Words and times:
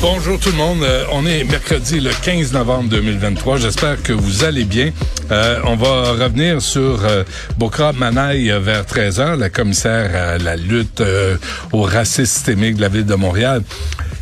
Bonjour 0.00 0.38
tout 0.38 0.50
le 0.50 0.56
monde. 0.56 0.82
Euh, 0.82 1.04
on 1.12 1.24
est 1.26 1.44
mercredi 1.44 2.00
le 2.00 2.10
15 2.22 2.52
novembre 2.52 2.90
2023. 2.90 3.56
J'espère 3.56 4.02
que 4.02 4.12
vous 4.12 4.44
allez 4.44 4.64
bien. 4.64 4.92
Euh, 5.30 5.58
on 5.64 5.74
va 5.74 6.12
revenir 6.12 6.60
sur 6.60 7.04
euh, 7.04 7.24
Bokra 7.56 7.92
Manaï 7.92 8.48
vers 8.60 8.84
13h, 8.84 9.36
la 9.38 9.48
commissaire 9.48 10.14
à 10.14 10.38
la 10.38 10.56
lutte 10.56 11.00
euh, 11.00 11.36
au 11.72 11.82
racisme 11.82 12.26
systémique 12.26 12.76
de 12.76 12.82
la 12.82 12.88
ville 12.88 13.06
de 13.06 13.14
Montréal, 13.14 13.62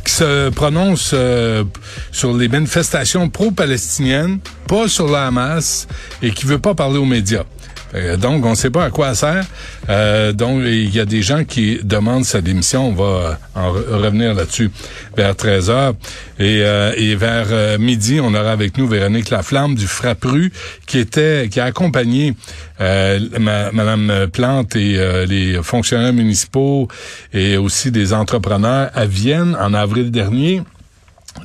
qui 0.05 0.13
se 0.13 0.49
prononce 0.51 1.11
euh, 1.13 1.65
sur 2.13 2.35
les 2.37 2.49
manifestations 2.49 3.29
pro-palestiniennes, 3.29 4.39
pas 4.69 4.89
sur 4.89 5.11
la 5.11 5.27
Hamas, 5.27 5.89
et 6.23 6.31
qui 6.31 6.47
veut 6.47 6.61
pas 6.61 6.75
parler 6.75 6.99
aux 6.99 7.05
médias. 7.05 7.45
Euh, 7.95 8.17
donc, 8.17 8.45
on 8.45 8.51
ne 8.51 8.55
sait 8.55 8.71
pas 8.71 8.85
à 8.87 8.91
quoi 8.91 9.15
ça 9.15 9.33
sert. 9.35 9.45
Euh, 9.89 10.33
donc, 10.33 10.63
il 10.65 10.95
y 10.95 10.99
a 11.01 11.05
des 11.05 11.23
gens 11.23 11.45
qui 11.45 11.79
demandent 11.83 12.25
sa 12.25 12.41
démission. 12.41 12.89
On 12.89 12.93
va 12.95 13.39
en 13.55 13.73
re- 13.73 13.89
revenir 14.05 14.35
là-dessus 14.35 14.71
vers 15.17 15.37
13 15.37 15.71
heures. 15.71 15.95
Et, 16.39 16.61
euh, 16.63 16.93
vers 17.17 17.47
euh, 17.51 17.79
midi, 17.79 18.19
on 18.21 18.35
aura 18.35 18.51
avec 18.53 18.77
nous 18.79 18.89
Véronique 18.89 19.31
Laflamme 19.31 19.75
du 19.77 19.87
Frappru, 19.87 20.53
qui 20.87 20.99
était, 20.99 21.49
qui 21.51 21.61
a 21.61 21.65
accompagné 21.67 22.35
euh, 22.81 23.21
ma- 23.39 23.71
Madame 23.71 24.27
Plante 24.33 24.75
et 24.75 24.99
euh, 24.99 25.27
les 25.27 25.63
fonctionnaires 25.63 26.13
municipaux 26.13 26.89
et 27.33 27.57
aussi 27.57 27.91
des 27.93 28.13
entrepreneurs 28.13 28.91
à 28.95 29.07
Vienne 29.07 29.57
en 29.61 29.73
avril 29.75 30.11
dernier. 30.11 30.63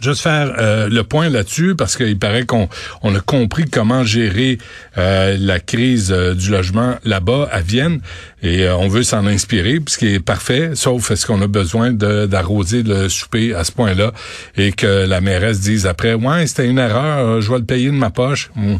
Juste 0.01 0.21
faire 0.21 0.53
euh, 0.57 0.87
le 0.87 1.03
point 1.03 1.29
là-dessus 1.29 1.75
parce 1.75 1.97
qu'il 1.97 2.17
paraît 2.17 2.45
qu'on 2.45 2.69
on 3.01 3.13
a 3.15 3.19
compris 3.19 3.65
comment 3.65 4.03
gérer 4.03 4.57
euh, 4.97 5.35
la 5.39 5.59
crise 5.59 6.11
euh, 6.11 6.33
du 6.33 6.51
logement 6.51 6.95
là-bas 7.03 7.49
à 7.51 7.59
Vienne 7.59 7.99
et 8.41 8.63
euh, 8.63 8.75
on 8.77 8.87
veut 8.87 9.03
s'en 9.03 9.25
inspirer, 9.25 9.79
ce 9.87 9.97
qui 9.97 10.13
est 10.13 10.19
parfait, 10.19 10.71
sauf 10.73 11.11
est-ce 11.11 11.25
qu'on 11.25 11.41
a 11.41 11.47
besoin 11.47 11.91
d'arroser 11.91 12.83
le 12.83 13.09
souper 13.09 13.53
à 13.53 13.63
ce 13.63 13.71
point-là 13.71 14.13
et 14.55 14.71
que 14.71 15.05
la 15.05 15.21
mairesse 15.21 15.59
dise 15.59 15.85
après 15.85 16.13
ouais 16.13 16.47
c'était 16.47 16.67
une 16.67 16.79
erreur, 16.79 17.19
euh, 17.19 17.41
je 17.41 17.51
vais 17.51 17.59
le 17.59 17.65
payer 17.65 17.87
de 17.87 17.95
ma 17.95 18.09
poche. 18.09 18.49
Hum. 18.55 18.79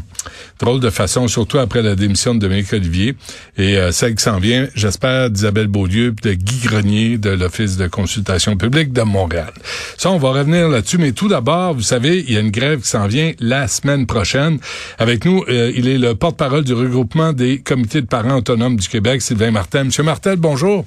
Drôle 0.58 0.80
de 0.80 0.90
façon, 0.90 1.28
surtout 1.28 1.58
après 1.58 1.82
la 1.82 1.94
démission 1.94 2.34
de 2.34 2.40
Dominique 2.40 2.72
Olivier 2.72 3.16
et 3.56 3.76
euh, 3.76 3.92
celle 3.92 4.14
qui 4.14 4.22
s'en 4.22 4.38
vient, 4.38 4.68
j'espère 4.74 5.30
d'Isabelle 5.30 5.68
Beaulieu 5.68 6.12
puis 6.12 6.30
de 6.30 6.34
Guy 6.34 6.66
Grenier 6.66 7.18
de 7.18 7.30
l'Office 7.30 7.76
de 7.76 7.86
consultation 7.86 8.56
publique 8.56 8.92
de 8.92 9.02
Montréal. 9.02 9.52
Ça, 9.96 10.10
on 10.10 10.18
va 10.18 10.30
revenir 10.30 10.68
là-dessus, 10.68 10.98
mais 10.98 11.12
tout 11.12 11.28
d'abord, 11.28 11.74
vous 11.74 11.82
savez, 11.82 12.24
il 12.26 12.34
y 12.34 12.36
a 12.36 12.40
une 12.40 12.50
grève 12.50 12.80
qui 12.80 12.88
s'en 12.88 13.06
vient 13.06 13.32
la 13.40 13.68
semaine 13.68 14.06
prochaine. 14.06 14.58
Avec 14.98 15.24
nous, 15.24 15.44
euh, 15.48 15.72
il 15.74 15.88
est 15.88 15.98
le 15.98 16.14
porte-parole 16.14 16.64
du 16.64 16.74
regroupement 16.74 17.32
des 17.32 17.58
comités 17.58 18.00
de 18.00 18.06
parents 18.06 18.36
autonomes 18.36 18.76
du 18.76 18.88
Québec, 18.88 19.22
Sylvain 19.22 19.49
Martel. 19.50 19.84
Monsieur 19.84 20.02
Martel, 20.02 20.36
bonjour. 20.36 20.84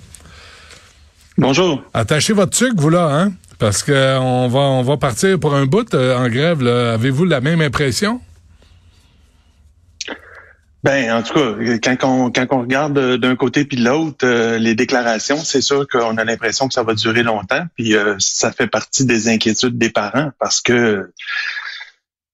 Bonjour. 1.38 1.83
Attachez 1.94 2.33
votre 2.33 2.56
sucre, 2.56 2.75
vous 2.78 2.89
là, 2.89 3.09
hein? 3.11 3.33
Parce 3.59 3.83
que 3.83 4.17
on 4.17 4.47
va 4.47 4.59
on 4.59 4.83
va 4.83 4.97
partir 4.97 5.39
pour 5.39 5.56
un 5.56 5.66
bout 5.66 5.94
euh, 5.94 6.17
en 6.17 6.28
grève. 6.28 6.66
Avez-vous 6.66 7.25
la 7.25 7.41
même 7.41 7.61
impression? 7.61 8.19
Ben, 10.84 11.14
en 11.14 11.23
tout 11.23 11.34
cas, 11.34 11.95
quand 11.95 12.09
on, 12.09 12.31
quand 12.31 12.45
on 12.52 12.61
regarde 12.61 12.97
euh, 12.97 13.17
d'un 13.17 13.38
côté 13.38 13.64
puis 13.64 13.78
de 13.78 13.86
l'autre 13.86 14.28
euh, 14.28 14.58
les 14.58 14.75
déclarations, 14.75 15.38
c'est 15.38 15.61
sûr 15.61 15.88
qu'on 15.88 16.17
a 16.17 16.25
l'impression 16.25 16.67
que 16.67 16.73
ça 16.73 16.84
va 16.84 16.94
durer 16.94 17.23
longtemps. 17.23 17.66
Puis 17.75 17.95
euh, 17.95 18.16
ça 18.19 18.52
fait 18.52 18.67
partie 18.67 19.06
des 19.06 19.30
inquiétudes 19.30 19.78
des 19.78 19.89
parents 19.89 20.31
parce 20.39 20.59
que 20.59 21.09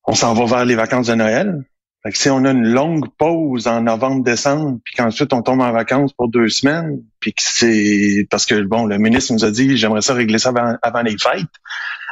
on 0.03 0.15
s'en 0.15 0.33
va 0.33 0.45
vers 0.45 0.65
les 0.65 0.73
vacances 0.73 1.07
de 1.07 1.13
Noël. 1.13 1.63
Fait 2.03 2.11
que 2.11 2.17
si 2.17 2.29
on 2.29 2.45
a 2.45 2.51
une 2.51 2.67
longue 2.67 3.07
pause 3.17 3.67
en 3.67 3.81
novembre-décembre, 3.81 4.79
puis 4.85 4.95
qu'ensuite 4.95 5.33
on 5.33 5.41
tombe 5.41 5.59
en 5.59 5.71
vacances 5.73 6.13
pour 6.13 6.29
deux 6.29 6.47
semaines, 6.47 7.01
puis 7.19 7.33
que 7.33 7.41
c'est 7.43 8.25
parce 8.29 8.45
que 8.45 8.61
bon, 8.61 8.85
le 8.85 8.97
ministre 8.97 9.33
nous 9.33 9.43
a 9.43 9.51
dit 9.51 9.75
j'aimerais 9.75 10.01
ça 10.01 10.13
régler 10.13 10.39
ça 10.39 10.49
avant, 10.49 10.77
avant 10.81 11.01
les 11.01 11.17
fêtes. 11.17 11.49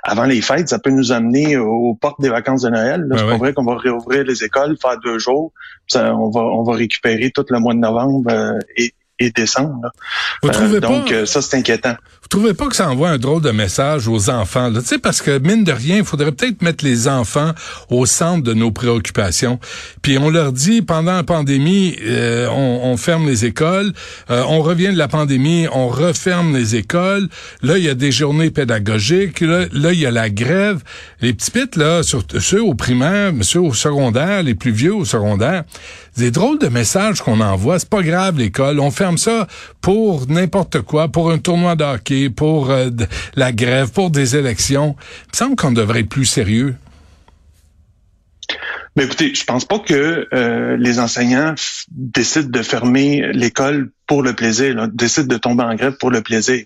Avant 0.04 0.26
les 0.26 0.42
fêtes, 0.42 0.70
ça 0.70 0.80
peut 0.80 0.90
nous 0.90 1.12
amener 1.12 1.58
aux 1.58 1.96
portes 1.96 2.22
des 2.22 2.30
vacances 2.30 2.62
de 2.64 2.70
Noël. 2.70 3.06
Ben 3.10 3.18
c'est 3.18 3.26
pas 3.26 3.38
vrai 3.38 3.54
qu'on 3.54 3.64
va 3.64 3.78
réouvrir 3.78 4.24
les 4.24 4.44
écoles, 4.44 4.78
faire 4.82 4.98
deux 5.00 5.20
jours. 5.20 5.54
Ça, 5.88 6.14
on 6.16 6.30
va 6.30 6.42
on 6.42 6.64
va 6.64 6.74
récupérer 6.76 7.32
tout 7.32 7.46
le 7.50 7.60
mois 7.60 7.74
de 7.74 7.80
novembre 7.80 8.30
euh, 8.30 8.60
et, 8.78 8.94
et 9.20 9.32
décembre. 9.32 9.80
là. 9.84 9.90
Vous 10.44 10.50
Euh, 10.50 10.52
trouvez 10.52 10.80
pas? 10.82 10.88
donc 10.88 11.12
euh, 11.12 11.26
ça 11.26 11.42
c'est 11.42 11.58
inquiétant. 11.58 11.96
Vous 12.22 12.28
trouvez 12.40 12.54
pas 12.54 12.68
que 12.68 12.76
ça 12.76 12.90
envoie 12.90 13.10
un 13.10 13.18
drôle 13.18 13.42
de 13.42 13.52
message 13.52 14.08
aux 14.10 14.30
enfants? 14.30 14.70
là? 14.70 14.82
Tu 14.82 14.88
sais, 14.88 14.98
parce 15.00 15.22
que 15.22 15.38
mine 15.40 15.64
de 15.64 15.72
rien, 15.72 15.98
il 16.00 16.04
faudrait 16.04 16.34
peut-être 16.34 16.62
mettre 16.62 16.84
les 16.84 17.08
enfants 17.08 17.54
au 17.90 18.06
centre 18.06 18.44
de 18.44 18.54
nos 18.54 18.70
préoccupations. 18.72 19.60
Puis 20.02 20.18
on 20.18 20.30
leur 20.30 20.52
dit, 20.52 20.82
pendant 20.82 21.16
la 21.16 21.24
pandémie, 21.24 21.96
euh, 22.06 22.48
on, 22.50 22.82
on 22.92 22.98
ferme 22.98 23.28
les 23.28 23.46
écoles. 23.46 23.94
Euh, 24.30 24.44
on 24.50 24.62
revient 24.62 24.90
de 24.92 24.98
la 24.98 25.08
pandémie, 25.08 25.68
on 25.72 25.88
referme 25.88 26.54
les 26.54 26.76
écoles. 26.76 27.30
Là, 27.62 27.78
il 27.78 27.86
y 27.86 27.90
a 27.90 27.94
des 27.96 28.12
journées 28.12 28.52
pédagogiques. 28.52 29.40
Là, 29.40 29.66
là, 29.72 29.94
il 29.94 30.00
y 30.00 30.06
a 30.06 30.12
la 30.12 30.30
grève. 30.30 30.82
Les 31.22 31.34
petits 31.34 31.52
pits, 31.52 31.78
là, 31.80 32.04
sur, 32.04 32.24
ceux 32.40 32.62
au 32.62 32.74
primaire, 32.74 33.32
ceux 33.42 33.62
au 33.62 33.74
secondaire, 33.74 34.44
les 34.44 34.54
plus 34.56 34.72
vieux 34.72 34.94
au 34.94 35.06
secondaire, 35.06 35.64
des 36.18 36.32
drôles 36.32 36.60
de 36.60 36.68
messages 36.68 37.22
qu'on 37.22 37.40
envoie. 37.42 37.80
C'est 37.80 37.90
pas 37.90 38.02
grave, 38.04 38.38
l'école. 38.38 38.80
On 38.80 38.92
ferme 38.92 39.18
ça 39.18 39.48
pour 39.82 40.28
n'importe 40.28 40.82
quoi, 40.82 41.08
pour 41.10 41.32
un 41.32 41.38
tournoi 41.38 41.76
de 41.76 41.84
hockey, 41.84 42.30
pour 42.30 42.70
euh, 42.72 42.90
la 43.36 43.52
grève, 43.52 43.92
pour 43.92 44.10
des 44.10 44.36
élections. 44.36 44.96
Il 45.00 45.30
me 45.34 45.38
semble 45.38 45.56
qu'on 45.56 45.72
devrait 45.72 46.02
être 46.02 46.10
plus 46.10 46.26
sérieux. 46.26 46.76
Mais 48.96 49.04
écoutez, 49.04 49.36
je 49.36 49.44
pense 49.44 49.64
pas 49.64 49.78
que 49.78 50.28
euh, 50.34 50.76
les 50.78 51.00
enseignants 51.00 51.54
décident 51.92 52.50
de 52.50 52.64
fermer 52.64 53.32
l'école 53.32 53.92
pour 54.08 54.24
le 54.24 54.34
plaisir, 54.34 54.74
là, 54.74 54.88
décident 54.92 55.28
de 55.28 55.38
tomber 55.38 55.64
en 55.64 55.76
grève 55.76 55.98
pour 56.00 56.10
le 56.10 56.22
plaisir. 56.22 56.64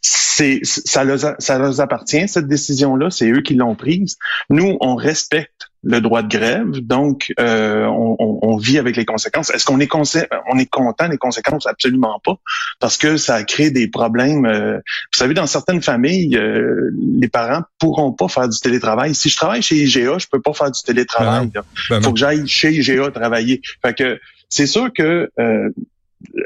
Ça 0.00 1.02
leur, 1.04 1.24
a- 1.24 1.34
ça 1.40 1.58
leur 1.58 1.80
appartient 1.80 2.28
cette 2.28 2.46
décision-là, 2.46 3.10
c'est 3.10 3.28
eux 3.30 3.40
qui 3.40 3.54
l'ont 3.54 3.74
prise. 3.74 4.16
Nous, 4.48 4.76
on 4.80 4.94
respecte 4.94 5.71
le 5.84 6.00
droit 6.00 6.22
de 6.22 6.28
grève, 6.28 6.70
donc 6.80 7.32
euh, 7.40 7.84
on, 7.86 8.16
on- 8.18 8.38
on 8.42 8.56
vit 8.56 8.78
avec 8.78 8.96
les 8.96 9.04
conséquences. 9.04 9.50
Est-ce 9.50 9.64
qu'on 9.66 9.80
est, 9.80 9.88
on 9.92 10.58
est 10.58 10.70
content 10.70 11.08
des 11.08 11.18
conséquences? 11.18 11.66
Absolument 11.66 12.20
pas, 12.24 12.36
parce 12.78 12.96
que 12.96 13.16
ça 13.16 13.42
crée 13.44 13.70
des 13.70 13.88
problèmes. 13.88 14.46
euh, 14.46 14.74
vous 14.76 15.18
savez, 15.18 15.34
dans 15.34 15.46
certaines 15.46 15.82
familles, 15.82 16.36
euh, 16.36 16.90
les 17.18 17.28
parents 17.28 17.62
pourront 17.78 18.12
pas 18.12 18.28
faire 18.28 18.48
du 18.48 18.58
télétravail. 18.60 19.14
Si 19.14 19.28
je 19.28 19.36
travaille 19.36 19.62
chez 19.62 19.76
IGA, 19.76 20.18
je 20.18 20.26
peux 20.30 20.40
pas 20.40 20.52
faire 20.52 20.70
du 20.70 20.80
télétravail. 20.82 21.50
là 21.54 21.62
Ben 21.90 21.96
non. 21.98 22.02
faut 22.02 22.12
que 22.12 22.18
j'aille 22.18 22.46
chez 22.46 22.70
IGA 22.72 23.10
travailler. 23.10 23.60
Fait 23.84 23.94
que 23.96 24.18
c'est 24.48 24.66
sûr 24.66 24.92
que 24.92 25.30
euh, 25.40 25.70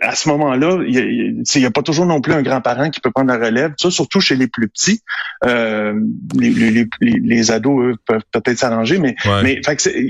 à 0.03 0.15
ce 0.15 0.29
moment-là, 0.29 0.83
il 0.87 0.95
y 0.95 0.99
a- 0.99 1.05
il 1.05 1.43
n'y 1.57 1.65
a, 1.65 1.71
pas 1.71 1.83
toujours 1.83 2.07
non 2.07 2.21
plus 2.21 2.33
un 2.33 2.43
grand-parent 2.43 2.91
qui 2.91 3.01
peut 3.01 3.11
prendre 3.11 3.29
la 3.33 3.45
relève. 3.45 3.73
Ça, 3.79 3.91
surtout 3.91 4.21
chez 4.21 4.37
les 4.37 4.47
plus 4.49 4.69
petits. 4.69 5.01
Euh, 5.45 5.95
les, 6.39 6.51
les, 6.51 6.71
les, 7.01 7.21
les 7.23 7.51
ados, 7.51 7.85
eux, 7.93 7.97
peuvent 8.07 8.23
peut-être 8.33 8.59
s'arranger, 8.59 8.99
mais, 8.99 9.15
Ouais. 9.25 9.61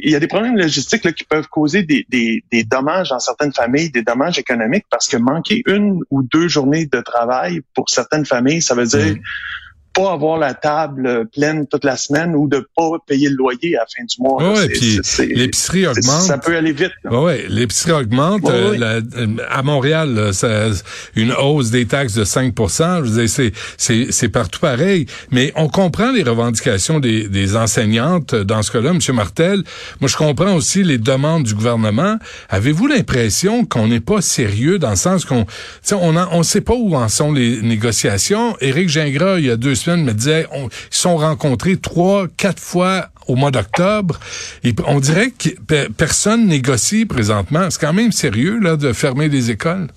il 0.04 0.10
y 0.10 0.15
a 0.15 0.21
des 0.21 0.27
problèmes 0.27 0.56
logistiques 0.56 1.04
là, 1.04 1.12
qui 1.12 1.25
peuvent 1.25 1.49
causer 1.49 1.82
des, 1.82 2.06
des, 2.09 2.43
des 2.53 2.65
dommages 2.65 3.10
dans 3.10 3.19
certaines 3.19 3.53
familles, 3.53 3.91
des 3.91 4.03
dommages 4.03 4.38
économiques, 4.38 4.87
parce 4.91 5.09
que 5.09 5.16
manquer 5.16 5.62
une 5.66 6.00
ou 6.10 6.22
deux 6.22 6.48
journées 6.48 6.87
de 6.87 7.00
travail 7.00 7.60
pour 7.75 7.88
certaines 7.91 8.25
familles, 8.27 8.62
ça 8.62 8.75
veut 8.75 8.87
dire 8.87 9.15
Mm. 9.15 9.21
Pas 9.97 10.12
avoir 10.12 10.39
la 10.39 10.53
table 10.55 11.27
pleine 11.34 11.67
toute 11.67 11.84
la 11.84 11.97
semaine 11.97 12.34
ou 12.37 12.47
de 12.49 12.69
pas 12.77 12.91
payer 13.07 13.31
le 13.31 13.37
loyer 13.37 13.77
à 13.77 13.81
la 13.81 13.87
fin 13.87 14.05
du 14.05 14.17
mois. 14.21 14.53
Ouais, 14.53 14.69
C'est- 15.03 15.27
puis 15.27 15.34
L'épicerie 15.34 15.87
augmente. 15.87 16.23
Ça 16.23 16.37
peut 16.39 16.55
aller 16.57 16.73
vite. 16.73 16.93
là. 17.05 17.11
Ouais, 17.12 17.25
ouais, 17.25 17.45
l'épicerie 17.49 17.93
augmente. 17.93 18.43
Ouais, 18.43 18.53
euh, 18.53 18.71
ouais. 18.73 18.79
la- 18.79 18.87
euh, 18.97 19.27
à 19.51 19.62
Montréal, 19.62 20.15
là, 20.15 20.33
ça, 20.33 20.67
une 21.17 21.33
hausse 21.33 21.71
des 21.71 21.87
taxes 21.87 22.15
de 22.15 22.25
5 22.25 22.53
Je 22.57 23.10
veux 23.10 23.21
dire, 23.21 23.28
c'est, 23.28 23.53
c'est, 23.78 24.09
c'est 24.10 24.28
partout 24.28 24.60
pareil. 24.60 25.07
Mais 25.31 25.53
on 25.57 25.69
comprend 25.69 26.13
les 26.13 26.22
revendications 26.22 27.01
des, 27.01 27.28
des 27.28 27.57
enseignantes 27.57 28.34
euh, 28.34 28.45
dans 28.45 28.63
ce 28.63 28.71
cas-là, 28.72 28.91
M. 28.91 28.98
Martel. 29.15 29.63
Moi, 30.01 30.09
je 30.09 30.16
comprends 30.16 30.54
aussi 30.54 30.83
les 30.83 30.98
demandes 30.98 31.45
du 31.45 31.54
gouvernement. 31.54 32.16
Avez-vous 32.51 32.87
l'impression 32.87 33.65
qu'on 33.65 33.89
n'est 33.89 34.01
pas 34.01 34.21
sérieux 34.21 34.78
dans 34.78 34.91
le 34.91 34.97
sens 34.97 35.25
qu'on, 35.25 35.45
tu 35.45 35.51
sais, 35.83 35.95
on 35.95 36.13
ne 36.13 36.21
on 36.33 36.43
sait 36.43 36.60
pas 36.60 36.75
où 36.75 36.95
en 36.97 37.09
sont 37.09 37.33
les 37.33 37.63
négociations. 37.63 38.57
Éric 38.60 38.89
Gingras, 38.89 39.39
il 39.39 39.47
y 39.47 39.51
a 39.51 39.57
deux 39.57 39.75
semaines, 39.75 39.85
me 39.94 40.12
disait, 40.12 40.47
on, 40.53 40.68
ils 40.68 40.71
sont 40.91 41.16
rencontrés 41.16 41.77
trois, 41.77 42.27
quatre 42.36 42.60
fois 42.60 43.09
au 43.27 43.36
mois 43.36 43.50
d'octobre. 43.50 44.18
Et 44.65 44.74
on 44.86 45.00
dirait 45.00 45.30
que 45.30 45.50
pe- 45.50 45.91
personne 45.92 46.47
négocie 46.47 47.06
présentement. 47.06 47.71
C'est 47.71 47.80
quand 47.80 47.92
même 47.92 48.12
sérieux 48.12 48.59
là 48.59 48.77
de 48.77 48.92
fermer 48.92 49.28
les 49.28 49.50
écoles? 49.50 49.88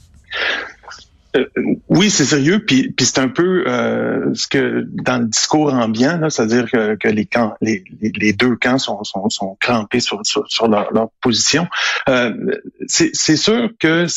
Euh, 1.36 1.46
oui, 1.90 2.10
c'est 2.10 2.26
sérieux, 2.26 2.64
puis, 2.66 2.92
puis 2.92 3.06
c'est 3.06 3.20
un 3.20 3.28
peu 3.28 3.64
euh, 3.68 4.34
ce 4.34 4.48
que 4.48 4.84
dans 5.04 5.20
le 5.20 5.26
discours 5.26 5.72
ambiant, 5.72 6.28
c'est-à-dire 6.30 6.70
que, 6.72 6.96
que 6.96 7.08
les 7.08 7.26
camps, 7.26 7.54
les, 7.62 7.84
les, 8.02 8.34
deux 8.34 8.56
camps 8.56 8.80
sont, 8.80 9.04
sont, 9.04 9.30
sont 9.30 9.56
crampés 9.60 10.00
sur, 10.00 10.22
sur, 10.24 10.68
leur, 10.68 11.10
position. 11.22 11.68
Euh, 12.08 12.34
c'est 12.88 13.36
sûr 13.36 13.70
que 13.80 14.08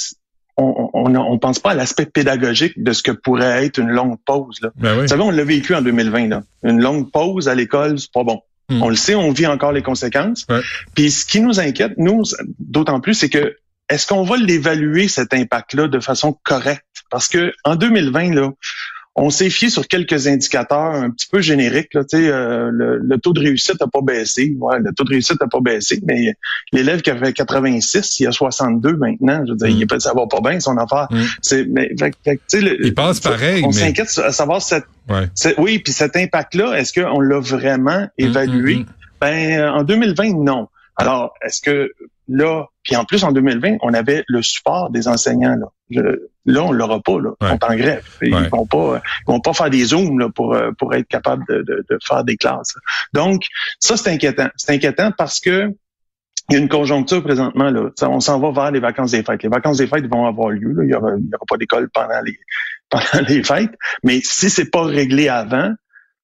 on, 0.56 0.90
on, 0.92 1.14
on 1.14 1.38
pense 1.38 1.58
pas 1.58 1.70
à 1.70 1.74
l'aspect 1.74 2.06
pédagogique 2.06 2.82
de 2.82 2.92
ce 2.92 3.02
que 3.02 3.10
pourrait 3.10 3.64
être 3.64 3.78
une 3.78 3.90
longue 3.90 4.18
pause. 4.24 4.58
Là. 4.62 4.70
Ben 4.76 4.94
oui. 4.94 5.02
Vous 5.02 5.08
savez, 5.08 5.22
on 5.22 5.30
l'a 5.30 5.44
vécu 5.44 5.74
en 5.74 5.82
2020. 5.82 6.28
Là. 6.28 6.42
Une 6.62 6.80
longue 6.80 7.10
pause 7.10 7.48
à 7.48 7.54
l'école, 7.54 7.98
c'est 7.98 8.12
pas 8.12 8.24
bon. 8.24 8.40
Hmm. 8.68 8.82
On 8.82 8.88
le 8.88 8.96
sait, 8.96 9.14
on 9.14 9.32
vit 9.32 9.46
encore 9.46 9.72
les 9.72 9.82
conséquences. 9.82 10.46
Ouais. 10.48 10.60
Puis 10.94 11.10
ce 11.10 11.26
qui 11.26 11.40
nous 11.40 11.60
inquiète, 11.60 11.94
nous, 11.96 12.22
d'autant 12.58 13.00
plus, 13.00 13.14
c'est 13.14 13.30
que 13.30 13.56
est-ce 13.88 14.06
qu'on 14.06 14.22
va 14.22 14.36
l'évaluer 14.36 15.08
cet 15.08 15.34
impact-là 15.34 15.88
de 15.88 16.00
façon 16.00 16.38
correcte? 16.44 16.84
Parce 17.10 17.28
que 17.28 17.52
en 17.64 17.76
2020, 17.76 18.34
là, 18.34 18.50
on 19.14 19.28
s'est 19.28 19.50
fié 19.50 19.68
sur 19.68 19.86
quelques 19.88 20.26
indicateurs 20.26 20.94
un 20.94 21.10
petit 21.10 21.26
peu 21.30 21.40
génériques. 21.42 21.92
Là, 21.92 22.02
Tu 22.04 22.16
sais, 22.16 22.28
euh, 22.28 22.70
le, 22.72 22.96
le 22.98 23.18
taux 23.18 23.32
de 23.34 23.40
réussite 23.40 23.78
n'a 23.80 23.86
pas 23.86 24.00
baissé. 24.02 24.56
Ouais, 24.58 24.78
le 24.78 24.90
taux 24.94 25.04
de 25.04 25.10
réussite 25.10 25.38
n'a 25.40 25.48
pas 25.48 25.60
baissé, 25.60 26.00
mais 26.06 26.32
l'élève 26.72 27.02
qui 27.02 27.10
avait 27.10 27.32
86, 27.34 28.20
il 28.20 28.22
y 28.24 28.26
a 28.26 28.32
62 28.32 28.96
maintenant. 28.96 29.44
Je 29.46 29.52
veux 29.52 29.56
dire, 29.58 29.68
Mm. 29.68 29.80
il 29.80 29.86
peut 29.86 30.00
savoir 30.00 30.28
pas 30.28 30.40
bien 30.40 30.58
son 30.60 30.76
affaire. 30.78 31.08
Mm. 31.10 31.22
C'est, 31.42 31.66
mais, 31.66 31.90
fait, 31.98 32.14
fait, 32.24 32.60
le- 32.60 32.86
Il 32.86 32.94
passe 32.94 33.20
pareil, 33.20 33.62
On 33.64 33.68
mais- 33.68 33.72
s'inquiète 33.74 34.08
à 34.24 34.32
savoir 34.32 34.62
cette, 34.62 34.86
Ouais. 35.10 35.28
cette- 35.34 35.58
oui, 35.58 35.78
puis 35.78 35.92
cet 35.92 36.16
impact-là, 36.16 36.72
est-ce 36.78 36.98
qu'on 36.98 37.20
l'a 37.20 37.38
vraiment 37.40 38.08
évalué? 38.16 38.76
Mm, 38.76 38.78
mm, 38.78 38.82
mm. 38.82 38.86
Ben, 39.20 39.68
en 39.74 39.82
2020, 39.84 40.32
non. 40.42 40.68
Alors, 40.96 41.34
est-ce 41.44 41.60
que 41.60 41.90
là, 42.28 42.66
puis 42.82 42.96
en 42.96 43.04
plus, 43.04 43.24
en 43.24 43.32
2020, 43.32 43.76
on 43.82 43.94
avait 43.94 44.24
le 44.28 44.42
support 44.42 44.90
des 44.90 45.08
enseignants. 45.08 45.56
Là, 45.56 45.66
Le- 45.90 46.30
là 46.46 46.62
on 46.64 46.72
l'aura 46.72 47.00
pas. 47.00 47.18
Là. 47.20 47.30
Ils 47.40 47.48
sont 47.48 47.64
en 47.64 47.76
grève. 47.76 48.04
Ils 48.22 48.34
vont 48.50 48.66
pas, 48.66 49.00
ils 49.26 49.30
vont 49.30 49.40
pas 49.40 49.52
faire 49.52 49.70
des 49.70 49.84
zooms 49.84 50.18
là, 50.18 50.28
pour 50.34 50.54
euh, 50.54 50.70
pour 50.78 50.94
être 50.94 51.06
capable 51.08 51.44
de, 51.48 51.62
de, 51.62 51.84
de 51.88 51.98
faire 52.04 52.24
des 52.24 52.36
classes. 52.36 52.74
Donc, 53.12 53.42
ça 53.78 53.96
c'est 53.96 54.10
inquiétant. 54.10 54.48
C'est 54.56 54.72
inquiétant 54.72 55.10
parce 55.16 55.40
que 55.40 55.70
il 56.50 56.54
y 56.54 56.56
a 56.56 56.60
une 56.60 56.68
conjoncture 56.68 57.22
présentement 57.22 57.70
là. 57.70 57.90
On 58.02 58.18
s'en 58.20 58.40
va 58.40 58.50
vers 58.50 58.70
les 58.72 58.80
vacances 58.80 59.12
des 59.12 59.22
fêtes. 59.22 59.42
Les 59.42 59.48
vacances 59.48 59.78
des 59.78 59.86
fêtes 59.86 60.06
vont 60.12 60.26
avoir 60.26 60.50
lieu. 60.50 60.72
Là. 60.72 60.82
Il 60.84 60.90
y 60.90 60.94
aura, 60.94 61.10
il 61.16 61.24
y 61.24 61.34
aura 61.34 61.44
pas 61.48 61.56
d'école 61.56 61.88
pendant 61.92 62.20
les 62.24 62.36
pendant 62.90 63.26
les 63.28 63.42
fêtes. 63.44 63.72
Mais 64.02 64.20
si 64.22 64.50
c'est 64.50 64.70
pas 64.70 64.82
réglé 64.82 65.28
avant, 65.28 65.72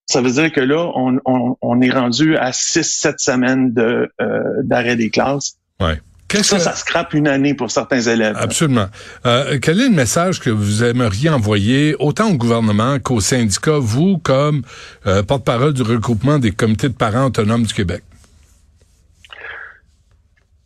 ça 0.06 0.20
veut 0.22 0.30
dire 0.30 0.50
que 0.52 0.60
là, 0.60 0.90
on, 0.94 1.18
on, 1.26 1.56
on 1.60 1.80
est 1.82 1.90
rendu 1.90 2.36
à 2.36 2.50
6-7 2.50 3.18
semaines 3.18 3.72
de 3.74 4.10
euh, 4.20 4.40
d'arrêt 4.64 4.96
des 4.96 5.10
classes. 5.10 5.57
Ouais. 5.80 6.00
Qu'est-ce 6.26 6.50
Ça, 6.50 6.56
que- 6.56 6.62
ça 6.62 6.72
scrape 6.74 7.14
une 7.14 7.26
année 7.28 7.54
pour 7.54 7.70
certains 7.70 8.00
élèves. 8.00 8.36
Absolument. 8.38 8.88
Euh, 9.24 9.58
quel 9.62 9.80
est 9.80 9.88
le 9.88 9.94
message 9.94 10.40
que 10.40 10.50
vous 10.50 10.84
aimeriez 10.84 11.30
envoyer 11.30 11.96
autant 11.98 12.30
au 12.30 12.34
gouvernement 12.34 12.98
qu'aux 12.98 13.20
syndicats, 13.20 13.78
vous 13.78 14.18
comme 14.18 14.62
euh, 15.06 15.22
porte-parole 15.22 15.72
du 15.72 15.82
regroupement 15.82 16.38
des 16.38 16.50
comités 16.50 16.88
de 16.88 16.94
parents 16.94 17.26
autonomes 17.26 17.62
du 17.62 17.72
Québec? 17.72 18.02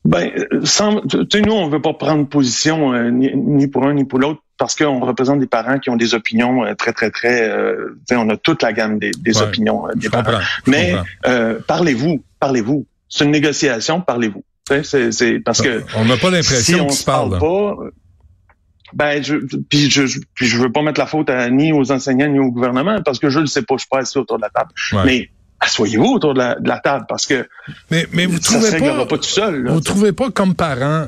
Ben, 0.04 0.30
sans, 0.64 1.00
tu 1.02 1.18
sais, 1.30 1.40
nous, 1.42 1.52
on 1.52 1.68
veut 1.68 1.80
pas 1.80 1.94
prendre 1.94 2.26
position 2.28 2.92
euh, 2.92 3.10
ni, 3.10 3.30
ni 3.36 3.68
pour 3.68 3.86
un 3.86 3.94
ni 3.94 4.04
pour 4.04 4.18
l'autre 4.18 4.40
parce 4.58 4.74
qu'on 4.74 4.98
représente 4.98 5.38
des 5.38 5.46
parents 5.46 5.78
qui 5.78 5.90
ont 5.90 5.96
des 5.96 6.14
opinions 6.14 6.64
euh, 6.64 6.74
très, 6.74 6.92
très, 6.92 7.10
très... 7.10 7.48
euh, 7.48 7.94
tu 8.08 8.14
sais, 8.14 8.16
on 8.16 8.28
a 8.30 8.36
toute 8.36 8.62
la 8.62 8.72
gamme 8.72 8.98
des, 8.98 9.12
des 9.12 9.36
Ouais. 9.36 9.44
opinions 9.44 9.86
euh, 9.86 9.92
des 9.94 10.08
parents. 10.08 10.40
Mais 10.66 10.96
euh, 11.28 11.60
parlez-vous, 11.68 12.24
parlez-vous. 12.40 12.84
C'est 13.08 13.24
une 13.26 13.30
négociation, 13.30 14.00
parlez-vous. 14.00 14.42
C'est, 14.68 15.40
parce 15.44 15.60
que 15.60 15.82
On 15.96 16.04
n'a 16.04 16.16
pas 16.16 16.28
si 16.28 16.34
l'impression 16.34 16.84
on 16.84 16.86
qu'ils 16.86 16.96
se 16.96 17.04
parle 17.04 17.38
pas, 17.38 17.76
ben 18.94 19.22
je 19.22 19.36
puis 19.68 19.90
je 19.90 20.02
puis 20.34 20.46
je 20.46 20.56
veux 20.58 20.70
pas 20.70 20.82
mettre 20.82 21.00
la 21.00 21.06
faute 21.06 21.30
à, 21.30 21.48
ni 21.50 21.72
aux 21.72 21.90
enseignants 21.92 22.28
ni 22.28 22.38
au 22.38 22.50
gouvernement 22.50 23.00
parce 23.02 23.18
que 23.18 23.30
je 23.30 23.40
ne 23.40 23.46
sais 23.46 23.62
pas, 23.62 23.74
je 23.74 23.80
suis 23.80 23.88
pas 23.88 23.98
assis 24.00 24.18
autour 24.18 24.36
de 24.36 24.42
la 24.42 24.50
table. 24.50 24.70
Ouais. 24.92 25.04
Mais 25.04 25.30
asseyez-vous 25.60 26.04
autour 26.04 26.34
de 26.34 26.38
la, 26.38 26.54
de 26.56 26.68
la 26.68 26.78
table 26.78 27.06
parce 27.08 27.26
que 27.26 27.48
Mais, 27.90 28.06
mais 28.12 28.26
vous 28.26 28.40
ça 28.40 28.58
trouvez 28.58 28.78
pas, 28.78 29.06
pas 29.06 29.16
tout 29.18 29.22
seul. 29.24 29.64
là. 29.64 29.72
vous 29.72 29.80
trouvez 29.80 30.12
pas 30.12 30.30
comme 30.30 30.54
parents 30.54 31.06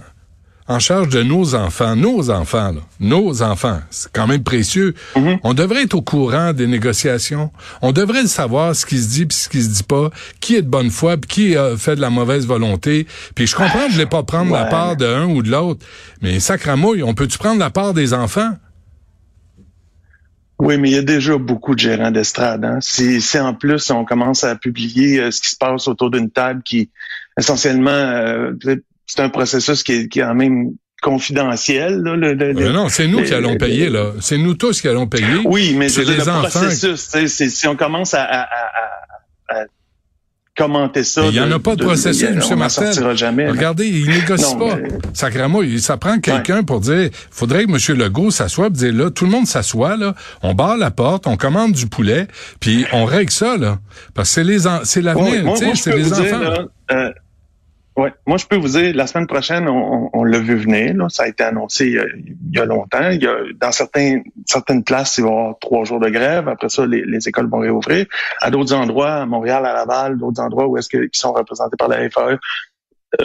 en 0.67 0.79
charge 0.79 1.11
de 1.11 1.23
nos 1.23 1.55
enfants, 1.55 1.95
nos 1.95 2.31
enfants, 2.31 2.73
là, 2.73 2.81
nos 2.99 3.43
enfants, 3.43 3.81
c'est 3.91 4.11
quand 4.13 4.27
même 4.27 4.43
précieux. 4.43 4.95
Mhm. 5.15 5.39
On 5.43 5.53
devrait 5.53 5.83
être 5.83 5.95
au 5.95 6.03
courant 6.03 6.55
des 6.55 6.67
négociations. 6.67 7.51
On 7.83 7.93
devrait 7.93 8.27
savoir 8.27 8.75
ce 8.75 8.87
qui 8.87 8.99
se 8.99 9.09
dit 9.09 9.27
puis 9.27 9.37
ce 9.37 9.49
qui 9.49 9.63
se 9.63 9.69
dit 9.69 9.83
pas, 9.83 10.11
qui 10.41 10.57
est 10.57 10.63
de 10.63 10.69
bonne 10.69 10.91
foi 10.91 11.19
puis 11.19 11.29
qui 11.29 11.57
a 11.57 11.77
fait 11.77 11.97
de 11.97 12.01
la 12.01 12.09
mauvaise 12.09 12.47
volonté. 12.47 13.07
Puis 13.35 13.47
je 13.47 13.55
comprends 13.55 13.81
que 13.81 13.89
vous 13.89 13.93
voulez 13.93 14.07
pas 14.07 14.23
prendre 14.23 14.53
la 14.53 14.65
part 14.65 14.97
de 14.97 15.05
un 15.05 15.27
ou 15.27 15.43
de 15.43 15.51
l'autre, 15.51 15.85
mais 16.23 16.41
sacramouille, 16.41 17.03
on 17.03 17.13
peut-tu 17.13 17.37
prendre 17.37 17.61
la 17.61 17.71
part 17.71 17.93
des 17.93 18.15
enfants? 18.15 18.53
Oui, 20.59 20.79
mais 20.79 20.89
il 20.91 20.95
y 20.95 20.99
a 20.99 21.03
déjà 21.03 21.37
beaucoup 21.37 21.75
de 21.75 21.81
gérants 21.81 22.13
d'estrade. 22.13 22.65
Hein. 22.65 22.79
Si, 22.81 23.21
si 23.21 23.39
en 23.39 23.53
plus 23.55 23.91
on 23.91 24.05
commence 24.05 24.45
à 24.45 24.55
publier 24.55 25.21
euh, 25.21 25.31
ce 25.31 25.43
qui 25.43 25.51
se 25.51 25.57
passe 25.57 25.89
autour 25.89 26.11
d'une 26.11 26.31
table 26.31 26.63
qui 26.65 26.91
essentiellement 27.37 27.91
euh, 27.91 28.53
c'est 29.07 29.21
un 29.21 29.29
processus 29.29 29.83
qui 29.83 29.93
est, 29.93 30.09
qui 30.09 30.21
est 30.21 30.23
quand 30.23 30.35
même 30.35 30.73
confidentiel. 31.03 32.01
Là, 32.03 32.17
le- 32.17 32.33
le- 32.35 32.73
non, 32.73 32.89
c'est 32.89 33.07
nous 33.07 33.19
le- 33.21 33.25
qui 33.25 33.35
allons 33.35 33.57
payer, 33.57 33.91
là. 33.91 34.13
C'est 34.21 34.39
nous 34.39 34.55
tous 34.55 34.81
qui 34.81 34.89
allons 34.89 35.07
payer. 35.07 35.27
Oui, 35.45 35.75
mais 35.77 35.89
C'est 35.89 36.05
les 36.05 36.17
le 36.17 36.23
enfants. 36.29 36.41
processus, 36.49 37.11
si 37.51 37.69
on 37.69 37.77
commence 37.77 38.15
à, 38.15 38.23
à, 38.23 38.41
à, 38.43 38.47
à- 39.49 39.65
commenter 40.57 41.03
ça. 41.03 41.23
Il 41.27 41.35
y 41.35 41.41
en 41.41 41.51
a 41.51 41.59
pas 41.59 41.75
de 41.75 41.83
processus, 41.85 42.23
M. 42.29 42.39
Martel. 42.57 42.87
sortira 42.87 43.15
jamais. 43.17 43.51
Regardez, 43.51 43.89
il 43.89 44.07
négocie 44.09 44.55
Non, 44.55 44.69
pas. 44.69 44.77
mais- 44.77 44.89
Sacrément, 45.13 45.63
il- 45.63 45.83
ça 45.83 45.97
prend 45.97 46.21
quelqu'un 46.21 46.63
pour 46.63 46.79
dire, 46.79 47.11
faudrait 47.33 47.65
que 47.67 47.71
M. 47.93 47.99
Legault 47.99 48.31
s'assoie 48.31 48.69
et 48.69 48.71
dire, 48.71 48.93
là, 48.95 49.11
tout 49.11 49.25
le 49.25 49.33
monde 49.33 49.49
s'assoit, 49.49 49.97
là, 49.97 50.15
on 50.43 50.55
barre 50.55 50.77
la 50.77 50.93
porte, 50.93 51.27
on 51.27 51.37
commande 51.37 51.73
du 51.73 51.89
poulet, 51.89 52.29
puis 52.61 52.87
on 52.93 53.05
règle 53.05 53.33
ça, 53.33 53.57
là. 53.57 53.81
Parce 54.15 54.29
que 54.29 54.35
c'est 54.37 54.45
les 54.45 54.61
c'est 54.85 55.03
l'avenir, 55.03 55.57
je 55.57 55.75
c'est 55.75 55.97
les 55.97 56.13
enfants. 56.13 56.23
dire, 56.23 56.39
là, 56.41 56.65
euh, 56.93 57.11
ouais, 57.97 58.13
moi, 58.27 58.37
je 58.39 58.47
peux 58.47 58.57
vous 58.57 58.69
dire, 58.69 58.95
la 58.95 59.07
semaine 59.07 59.27
prochaine, 59.27 59.69
on, 59.69 60.11
on- 60.13 60.25
l'a 60.25 60.39
vu 60.39 60.57
venir. 60.57 60.95
Là, 60.95 61.09
ça 61.09 61.25
a 61.25 61.29
été 61.29 61.43
annoncé 61.45 61.97
euh, 61.97 62.09
il 62.17 62.57
y 62.57 62.59
a 62.59 62.65
longtemps. 62.65 63.11
Il 63.11 63.23
y 63.23 63.27
a, 63.27 63.37
dans 63.61 63.73
certains, 63.73 64.23
certaines 64.47 64.83
places, 64.85 65.19
il 65.19 65.25
va 65.25 65.31
y 65.31 65.33
avoir 65.33 65.59
trois 65.61 65.85
jours 65.85 66.01
de 66.01 66.09
grève. 66.09 66.49
Après 66.49 66.69
ça, 66.69 66.87
les, 66.87 67.05
les 67.05 67.29
écoles 67.29 67.49
vont 67.49 67.59
réouvrir. 67.61 68.07
À 68.41 68.51
d'autres 68.51 68.75
endroits, 68.75 69.15
à 69.23 69.27
Montréal, 69.27 69.65
à 69.67 69.73
Laval, 69.75 70.19
d'autres 70.19 70.41
endroits 70.43 70.67
où 70.67 70.77
est-ce 70.79 70.89
que 70.89 71.05
qui 71.07 71.19
sont 71.21 71.33
représentés 71.33 71.77
par 71.79 71.89
la 71.89 72.09
FAE, 72.11 72.21
euh, 72.31 72.37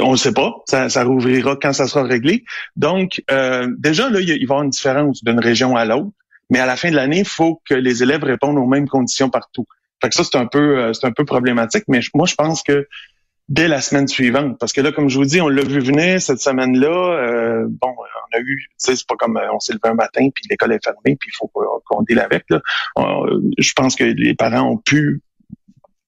on 0.02 0.12
ne 0.12 0.18
sait 0.18 0.34
pas. 0.34 0.54
Ça, 0.68 0.90
ça 0.90 1.04
rouvrira 1.04 1.56
quand 1.62 1.74
ça 1.74 1.88
sera 1.88 2.04
réglé. 2.04 2.44
Donc, 2.76 3.24
euh, 3.32 3.68
déjà, 3.78 4.10
là, 4.10 4.20
il, 4.20 4.30
y 4.30 4.32
a- 4.32 4.36
il 4.36 4.40
va 4.40 4.42
y 4.42 4.58
avoir 4.58 4.64
une 4.64 4.70
différence 4.70 5.24
d'une 5.24 5.40
région 5.40 5.76
à 5.76 5.86
l'autre. 5.86 6.12
Mais 6.52 6.60
à 6.60 6.66
la 6.66 6.76
fin 6.76 6.90
de 6.92 6.96
l'année, 6.96 7.20
il 7.20 7.28
faut 7.28 7.62
que 7.68 7.76
les 7.76 8.02
élèves 8.04 8.24
répondent 8.24 8.58
aux 8.58 8.66
mêmes 8.68 8.88
conditions 8.88 9.30
partout. 9.30 9.66
Fait 10.02 10.10
que 10.10 10.16
ça, 10.16 10.24
c'est 10.24 10.38
un 10.38 10.48
peu, 10.48 10.80
euh, 10.80 10.94
c'est 10.94 11.06
un 11.06 11.12
peu 11.12 11.26
problématique. 11.26 11.84
Mais 11.88 12.00
moi, 12.14 12.26
je 12.26 12.36
pense 12.36 12.64
que 12.64 12.88
dès 13.50 13.68
la 13.68 13.82
semaine 13.82 14.08
suivante, 14.08 14.58
parce 14.60 14.74
que 14.74 14.80
là, 14.82 14.92
comme 14.92 15.10
je 15.10 15.18
vous 15.18 15.26
dis, 15.26 15.42
on 15.42 15.50
l'a 15.50 15.64
vu 15.64 15.80
venir 15.80 16.22
cette 16.22 16.40
semaine-là. 16.40 16.88
euh, 16.88 17.66
bon, 17.68 17.90
on 17.98 18.38
a 18.38 18.40
eu, 18.40 18.68
c'est 18.78 18.96
pas 19.08 19.16
comme 19.16 19.38
euh, 19.38 19.52
on 19.52 19.60
s'est 19.60 19.74
levé 19.74 19.90
un 19.90 19.96
matin 19.96 20.30
puis 20.34 20.46
l'école 20.50 20.74
est 20.74 20.84
fermée 20.84 21.18
puis 21.20 21.32
il 21.34 21.36
faut 21.36 21.48
qu'on- 21.48 22.04
deal 22.04 22.20
avec. 22.20 22.46
Là. 22.50 22.62
On- 22.96 23.26
je 23.58 23.74
pense 23.74 23.96
que 23.96 24.04
les 24.04 24.36
parents 24.36 24.70
ont 24.70 24.78
pu 24.78 25.22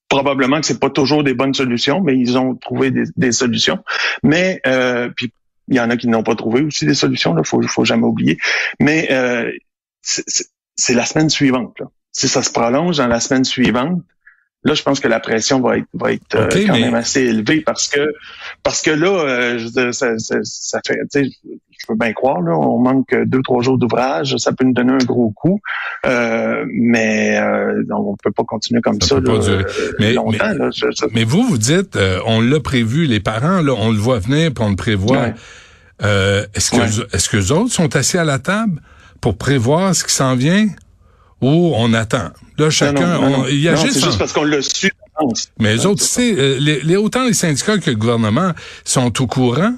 probablement 0.07 0.59
que 0.59 0.65
c'est 0.65 0.79
pas 0.79 0.89
toujours 0.89 1.23
des 1.23 1.33
bonnes 1.33 1.53
solutions, 1.53 2.01
mais 2.01 2.17
ils 2.17 2.37
ont 2.37 2.55
trouvé 2.55 2.91
des, 2.91 3.31
solutions. 3.31 3.79
Mais 4.23 4.61
euh, 4.67 5.09
puis 5.15 5.33
il 5.67 5.75
y 5.75 5.79
en 5.79 5.89
a 5.89 5.97
qui 5.97 6.07
n'ont 6.07 6.23
pas 6.23 6.35
trouvé 6.35 6.61
aussi 6.61 6.85
des 6.85 6.93
solutions. 6.93 7.33
Là, 7.33 7.43
faut, 7.43 7.61
faut 7.63 7.85
jamais 7.85 8.05
oublier. 8.05 8.37
Mais 8.79 9.07
euh, 9.11 9.51
c'est 10.01 10.93
la 10.93 11.05
semaine 11.05 11.29
suivante. 11.29 11.79
Là. 11.79 11.87
Si 12.11 12.27
ça 12.27 12.43
se 12.43 12.51
prolonge 12.51 12.97
dans 12.97 13.07
la 13.07 13.19
semaine 13.19 13.45
suivante, 13.45 14.01
là, 14.63 14.73
je 14.73 14.83
pense 14.83 14.99
que 14.99 15.07
la 15.07 15.19
pression 15.19 15.59
va 15.61 15.77
être, 15.77 15.87
va 15.93 16.11
être 16.13 16.35
euh, 16.35 16.47
quand 16.51 16.73
mais- 16.73 16.81
même 16.81 16.95
assez 16.95 17.21
élevée 17.21 17.61
parce 17.61 17.87
que 17.87 18.13
parce 18.63 18.81
que 18.81 18.91
là, 18.91 19.07
euh, 19.07 19.57
je 19.57 19.65
veux 19.65 19.71
dire, 19.71 19.93
ça, 19.93 20.17
ça, 20.17 20.35
ça 20.43 20.79
fait, 20.85 20.97
tu 21.11 21.23
sais, 21.23 21.29
je 21.43 21.85
veux 21.89 21.95
bien 21.97 22.13
croire, 22.13 22.41
là, 22.41 22.51
on 22.55 22.77
manque 22.77 23.15
deux, 23.25 23.41
trois 23.41 23.63
jours 23.63 23.77
d'ouvrage, 23.79 24.35
ça 24.37 24.51
peut 24.53 24.63
nous 24.63 24.73
donner 24.73 24.93
un 24.93 25.03
gros 25.03 25.31
coup, 25.31 25.59
euh, 26.05 26.63
mais 26.71 27.39
euh, 27.39 27.81
on 27.89 28.15
peut 28.21 28.31
pas 28.31 28.43
continuer 28.43 28.81
comme 28.81 29.01
Ça 29.01 29.07
ça, 29.07 29.15
là, 29.19 29.31
euh, 29.31 29.63
Mais- 29.99 30.13
longtemps. 30.13 30.37
mais- 30.51 30.57
là, 30.57 30.69
Je- 30.71 30.85
je- 30.91 31.05
Mais 31.13 31.23
vous, 31.23 31.41
vous 31.43 31.57
dites, 31.57 31.95
euh, 31.95 32.19
on 32.27 32.39
l'a 32.39 32.59
prévu, 32.59 33.05
les 33.07 33.19
parents, 33.19 33.61
là, 33.61 33.73
on 33.75 33.91
le 33.91 33.97
voit 33.97 34.19
venir, 34.19 34.51
puis 34.53 34.63
on 34.63 34.69
le 34.69 34.75
prévoit. 34.75 35.17
Ouais. 35.21 35.33
Euh, 36.03 36.45
est-ce 36.53 36.71
que, 36.71 36.77
Ouais. 36.77 37.05
est-ce 37.13 37.29
que 37.29 37.37
les 37.37 37.51
autres 37.51 37.71
sont 37.71 37.95
assis 37.95 38.17
à 38.19 38.23
la 38.23 38.37
table 38.39 38.79
pour 39.19 39.37
prévoir 39.37 39.95
ce 39.95 40.03
qui 40.03 40.13
s'en 40.13 40.35
vient? 40.35 40.67
Ou 41.41 41.73
on 41.75 41.93
attend? 41.93 42.29
Là, 42.57 42.69
chacun, 42.69 43.15
non, 43.15 43.21
non, 43.21 43.29
non, 43.29 43.39
on- 43.43 43.47
il 43.47 43.59
y 43.61 43.67
a 43.67 43.73
non, 43.73 43.81
juste 43.81 43.93
c'est 43.99 44.03
en- 44.03 44.07
juste 44.07 44.19
parce 44.19 44.33
qu'on 44.33 44.43
l'a 44.43 44.61
su. 44.61 44.91
Mais 45.59 45.73
les 45.75 45.85
autres, 45.85 46.01
tu 46.01 46.07
sais, 46.07 46.33
euh, 46.37 46.57
les, 46.59 46.81
les- 46.81 46.95
autant 46.97 47.25
les 47.25 47.33
syndicats 47.33 47.77
que 47.77 47.89
le 47.89 47.95
gouvernement 47.95 48.51
sont 48.83 49.21
au 49.21 49.27
courant 49.27 49.73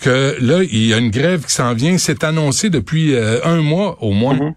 que 0.00 0.36
là, 0.40 0.62
il 0.62 0.86
y 0.86 0.94
a 0.94 0.98
une 0.98 1.10
grève 1.10 1.44
qui 1.44 1.52
s'en 1.52 1.74
vient. 1.74 1.98
C'est 1.98 2.22
annoncé 2.24 2.70
depuis 2.70 3.14
euh, 3.14 3.40
un 3.44 3.60
mois 3.62 3.98
au 4.02 4.12
moins. 4.12 4.34
Mhm. 4.34 4.54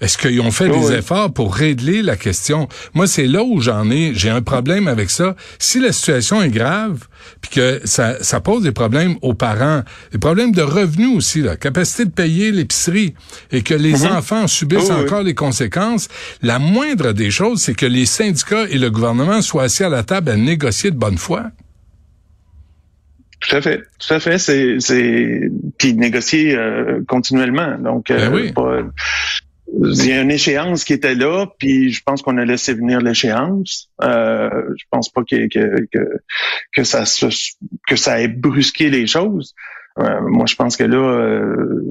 Est-ce 0.00 0.18
qu'ils 0.18 0.40
ont 0.40 0.50
fait 0.50 0.68
des 0.68 0.88
oui. 0.88 0.94
efforts 0.94 1.32
pour 1.32 1.54
régler 1.54 2.02
la 2.02 2.16
question? 2.16 2.68
Moi, 2.94 3.06
c'est 3.06 3.26
là 3.26 3.42
où 3.44 3.60
j'en 3.60 3.90
ai. 3.90 4.12
J'ai 4.14 4.28
un 4.30 4.42
problème 4.42 4.88
avec 4.88 5.08
ça. 5.10 5.36
Si 5.58 5.78
la 5.80 5.92
situation 5.92 6.42
est 6.42 6.50
grave, 6.50 7.06
puis 7.40 7.50
que 7.52 7.80
ça, 7.84 8.22
ça 8.22 8.40
pose 8.40 8.64
des 8.64 8.72
problèmes 8.72 9.14
aux 9.22 9.34
parents, 9.34 9.82
des 10.12 10.18
problèmes 10.18 10.52
de 10.52 10.62
revenus 10.62 11.16
aussi, 11.16 11.40
la 11.42 11.56
capacité 11.56 12.04
de 12.04 12.10
payer 12.10 12.50
l'épicerie, 12.52 13.14
et 13.52 13.62
que 13.62 13.74
les 13.74 14.04
enfants 14.06 14.46
subissent 14.48 14.88
Mhm. 14.90 14.94
Oui, 14.96 15.00
oui. 15.00 15.04
encore 15.06 15.22
les 15.22 15.34
conséquences, 15.34 16.08
la 16.42 16.58
moindre 16.58 17.12
des 17.12 17.30
choses, 17.30 17.62
c'est 17.62 17.74
que 17.74 17.86
les 17.86 18.04
syndicats 18.06 18.64
et 18.68 18.78
le 18.78 18.90
gouvernement 18.90 19.40
soient 19.42 19.62
assis 19.64 19.84
à 19.84 19.88
la 19.88 20.02
table 20.02 20.30
à 20.30 20.36
négocier 20.36 20.90
de 20.90 20.96
bonne 20.96 21.18
foi. 21.18 21.44
Tout 23.40 23.56
à 23.56 23.60
fait, 23.60 23.82
tout 23.98 24.14
à 24.14 24.20
fait. 24.20 24.38
C'est, 24.38 24.76
c'est 24.80 25.50
puis 25.78 25.92
négocier 25.94 26.56
euh, 26.56 27.00
continuellement. 27.06 27.76
Donc, 27.78 28.06
Ben 28.08 28.18
euh, 28.20 28.34
oui. 28.34 28.52
pas- 28.52 28.82
il 29.72 30.06
y 30.06 30.12
a 30.12 30.20
une 30.20 30.30
échéance 30.30 30.84
qui 30.84 30.92
était 30.92 31.14
là, 31.14 31.46
puis 31.58 31.90
je 31.90 32.02
pense 32.04 32.22
qu'on 32.22 32.36
a 32.38 32.44
laissé 32.44 32.74
venir 32.74 33.00
l'échéance. 33.00 33.90
Euh, 34.02 34.50
je 34.76 34.84
pense 34.90 35.08
pas 35.10 35.22
que 35.22 35.48
que, 35.48 35.86
que 35.92 36.06
que 36.74 36.84
ça 36.84 37.06
se, 37.06 37.26
que 37.88 37.96
ça 37.96 38.20
ait 38.20 38.28
brusqué 38.28 38.90
les 38.90 39.06
choses. 39.06 39.54
Euh, 39.98 40.20
moi, 40.28 40.46
je 40.46 40.56
pense 40.56 40.76
que 40.76 40.84
là, 40.84 40.96
euh, 40.98 41.82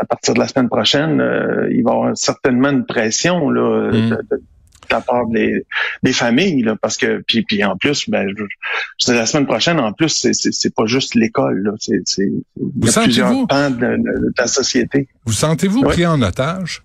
à 0.00 0.04
partir 0.06 0.34
de 0.34 0.38
la 0.38 0.48
semaine 0.48 0.68
prochaine, 0.68 1.20
euh, 1.20 1.68
il 1.70 1.82
va 1.84 1.90
y 1.90 1.94
avoir 1.94 2.16
certainement 2.16 2.70
une 2.70 2.86
pression 2.86 3.50
là, 3.50 3.90
Mm. 3.92 4.10
de, 4.10 4.16
de- 4.30 4.42
de 4.90 4.94
la 4.94 5.02
part 5.02 5.26
des, 5.26 5.66
des 6.02 6.14
familles, 6.14 6.62
là, 6.62 6.74
parce 6.80 6.96
que 6.96 7.22
puis, 7.26 7.42
puis 7.42 7.62
en 7.62 7.76
plus, 7.76 8.08
ben, 8.08 8.26
je, 8.34 8.44
je 9.06 9.12
la 9.12 9.26
semaine 9.26 9.44
prochaine, 9.46 9.78
en 9.80 9.92
plus, 9.92 10.08
c'est, 10.08 10.32
c'est, 10.32 10.50
c'est 10.50 10.74
pas 10.74 10.86
juste 10.86 11.14
l'école, 11.14 11.60
là, 11.62 11.72
c'est, 11.78 12.00
c'est 12.06 12.22
il 12.24 12.86
y 12.86 12.88
a 12.88 12.92
sentez-vous- 12.92 13.04
plusieurs 13.04 13.46
pans 13.48 13.68
de, 13.70 13.76
de- 13.76 13.96
de 13.98 14.32
la 14.38 14.46
société. 14.46 15.06
Vous 15.26 15.34
sentez-vous 15.34 15.82
pris 15.82 16.06
en 16.06 16.22
otage? 16.22 16.82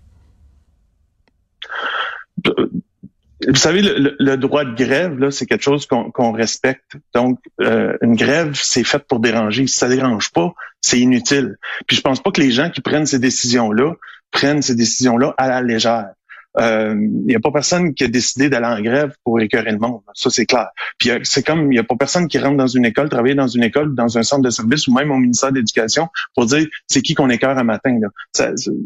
Vous 3.48 3.56
savez, 3.56 3.82
le, 3.82 4.36
droit 4.36 4.64
de 4.64 4.74
grève, 4.74 5.18
là, 5.18 5.30
c'est 5.30 5.46
quelque 5.46 5.62
chose 5.62 5.86
qu'on 5.86 6.32
respecte. 6.32 6.96
Donc, 7.14 7.38
euh, 7.60 7.96
une 8.02 8.16
grève, 8.16 8.52
c'est 8.54 8.84
fait 8.84 9.04
pour 9.06 9.20
déranger. 9.20 9.66
Si 9.66 9.78
ça 9.78 9.88
dérange 9.88 10.30
pas, 10.32 10.52
c'est 10.80 11.00
inutile. 11.00 11.56
Puis 11.86 11.96
je 11.96 12.02
pense 12.02 12.22
pas 12.22 12.30
que 12.30 12.40
les 12.40 12.50
gens 12.50 12.70
qui 12.70 12.80
prennent 12.80 13.06
ces 13.06 13.18
décisions-là 13.18 13.94
prennent 14.30 14.62
ces 14.62 14.74
décisions-là 14.74 15.34
à 15.38 15.48
la 15.48 15.62
légère. 15.62 16.10
Euh, 16.58 16.94
Il 16.96 17.26
n'y 17.26 17.34
a 17.34 17.40
pas 17.40 17.50
personne 17.50 17.94
qui 17.94 18.04
a 18.04 18.08
décidé 18.08 18.48
d'aller 18.48 18.66
en 18.66 18.80
grève 18.80 19.14
pour 19.24 19.40
écœurer 19.40 19.72
le 19.72 19.78
monde. 19.78 20.00
Ça, 20.14 20.30
c'est 20.30 20.46
clair. 20.46 20.68
Puis 20.98 21.10
euh, 21.10 21.18
c'est 21.22 21.44
comme, 21.44 21.72
il 21.72 21.76
n'y 21.76 21.78
a 21.78 21.84
pas 21.84 21.96
personne 21.96 22.28
qui 22.28 22.38
rentre 22.38 22.56
dans 22.56 22.66
une 22.66 22.84
école, 22.84 23.08
travailler 23.08 23.34
dans 23.34 23.48
une 23.48 23.64
école, 23.64 23.94
dans 23.94 24.18
un 24.18 24.22
centre 24.22 24.42
de 24.42 24.50
service 24.50 24.86
ou 24.88 24.94
même 24.94 25.10
au 25.10 25.16
ministère 25.16 25.50
de 25.50 25.56
l'Éducation 25.56 26.08
pour 26.34 26.46
dire 26.46 26.66
c'est 26.86 27.02
qui 27.02 27.14
qu'on 27.14 27.30
écœure 27.30 27.58
un 27.58 27.64
matin. 27.64 27.98
Là. 28.00 28.08